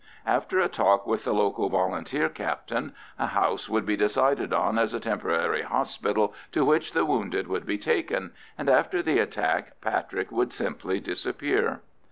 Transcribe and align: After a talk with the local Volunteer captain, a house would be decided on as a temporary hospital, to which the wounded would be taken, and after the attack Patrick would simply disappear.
After 0.25 0.59
a 0.59 0.67
talk 0.67 1.05
with 1.05 1.25
the 1.25 1.31
local 1.31 1.69
Volunteer 1.69 2.27
captain, 2.27 2.95
a 3.19 3.27
house 3.27 3.69
would 3.69 3.85
be 3.85 3.95
decided 3.95 4.51
on 4.51 4.79
as 4.79 4.95
a 4.95 4.99
temporary 4.99 5.61
hospital, 5.61 6.33
to 6.53 6.65
which 6.65 6.93
the 6.93 7.05
wounded 7.05 7.45
would 7.47 7.67
be 7.67 7.77
taken, 7.77 8.31
and 8.57 8.67
after 8.67 9.03
the 9.03 9.19
attack 9.19 9.79
Patrick 9.79 10.31
would 10.31 10.51
simply 10.51 10.99
disappear. 10.99 11.81